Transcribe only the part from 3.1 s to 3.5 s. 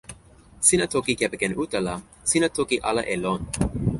e lon.